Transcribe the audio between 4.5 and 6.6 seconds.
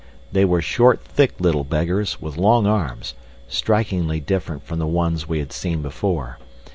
from the ones we had seen before.